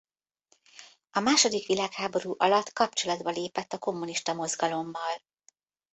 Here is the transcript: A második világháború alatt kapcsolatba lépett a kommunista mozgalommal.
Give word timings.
A 1.11 1.19
második 1.19 1.67
világháború 1.67 2.33
alatt 2.37 2.73
kapcsolatba 2.73 3.29
lépett 3.29 3.73
a 3.73 3.77
kommunista 3.79 4.33
mozgalommal. 4.33 5.21